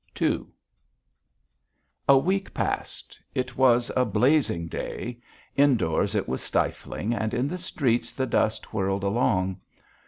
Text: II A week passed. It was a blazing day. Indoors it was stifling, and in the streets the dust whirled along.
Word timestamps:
II 0.19 0.45
A 2.09 2.17
week 2.17 2.55
passed. 2.55 3.21
It 3.35 3.55
was 3.55 3.91
a 3.95 4.03
blazing 4.03 4.65
day. 4.67 5.19
Indoors 5.55 6.15
it 6.15 6.27
was 6.27 6.41
stifling, 6.41 7.13
and 7.13 7.35
in 7.35 7.47
the 7.47 7.59
streets 7.59 8.11
the 8.11 8.25
dust 8.25 8.73
whirled 8.73 9.03
along. 9.03 9.59